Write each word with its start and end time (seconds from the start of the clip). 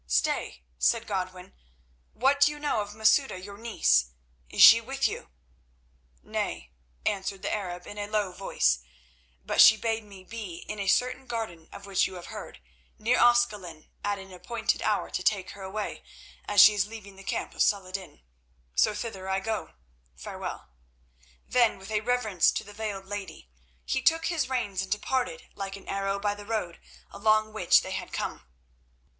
"Stay," 0.07 0.63
said 0.79 1.05
Godwin. 1.05 1.53
"What 2.13 2.41
do 2.41 2.51
you 2.51 2.57
know 2.57 2.81
of 2.81 2.95
Masouda, 2.95 3.37
your 3.37 3.59
niece? 3.59 4.13
Is 4.49 4.63
she 4.63 4.81
with 4.81 5.07
you?" 5.07 5.29
"Nay," 6.23 6.71
answered 7.05 7.43
the 7.43 7.53
Arab 7.53 7.85
in 7.85 7.99
a 7.99 8.07
low 8.07 8.31
voice, 8.31 8.79
"but 9.45 9.61
she 9.61 9.77
bade 9.77 10.03
me 10.03 10.23
be 10.23 10.65
in 10.67 10.79
a 10.79 10.87
certain 10.87 11.27
garden 11.27 11.69
of 11.71 11.85
which 11.85 12.07
you 12.07 12.15
have 12.15 12.33
heard, 12.33 12.59
near 12.97 13.19
Ascalon, 13.19 13.91
at 14.03 14.17
an 14.17 14.33
appointed 14.33 14.81
hour, 14.81 15.11
to 15.11 15.21
take 15.21 15.51
her 15.51 15.61
away, 15.61 16.01
as 16.45 16.61
she 16.61 16.73
is 16.73 16.87
leaving 16.87 17.15
the 17.15 17.23
camp 17.23 17.53
of 17.53 17.61
Salah 17.61 17.89
ed 17.89 17.93
din. 17.93 18.21
So 18.73 18.95
thither 18.95 19.29
I 19.29 19.39
go. 19.39 19.75
Farewell." 20.15 20.67
Then 21.47 21.77
with 21.77 21.91
a 21.91 22.01
reverence 22.01 22.51
to 22.53 22.63
the 22.63 22.73
veiled 22.73 23.05
lady, 23.05 23.51
he 23.85 24.03
shook 24.03 24.25
his 24.25 24.49
reins 24.49 24.81
and 24.81 24.91
departed 24.91 25.43
like 25.53 25.75
an 25.75 25.87
arrow 25.87 26.17
by 26.17 26.33
the 26.33 26.43
road 26.47 26.79
along 27.11 27.53
which 27.53 27.83
they 27.83 27.91
had 27.91 28.11
come. 28.11 28.47